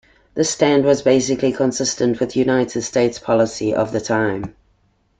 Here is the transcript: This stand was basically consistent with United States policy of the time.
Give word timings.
This 0.33 0.49
stand 0.49 0.83
was 0.83 1.03
basically 1.03 1.51
consistent 1.53 2.19
with 2.19 2.35
United 2.35 2.81
States 2.81 3.19
policy 3.19 3.71
of 3.71 3.91
the 3.91 4.01
time. 4.01 4.55